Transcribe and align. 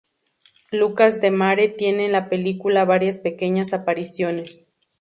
Lucas 0.71 1.21
Demare 1.21 1.67
tiene 1.69 2.05
en 2.07 2.11
la 2.11 2.27
película 2.27 2.85
varias 2.85 3.19
pequeñas 3.19 3.71
apariciones. 3.71 4.67